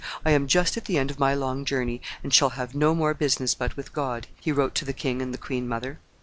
[0.25, 3.13] "I am just at the end of my long journey, and shall have no more
[3.13, 5.99] business but with God," he wrote to the king and the queen mother.